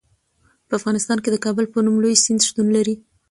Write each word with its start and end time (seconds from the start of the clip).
په 0.67 0.73
افغانستان 0.79 1.17
کې 1.23 1.29
د 1.31 1.37
کابل 1.45 1.65
په 1.73 1.79
نوم 1.85 1.95
لوی 2.03 2.15
سیند 2.23 2.41
شتون 2.47 2.67
لري. 2.77 2.95